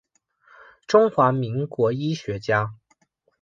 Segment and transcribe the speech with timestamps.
[0.87, 2.73] 中华民国医学家。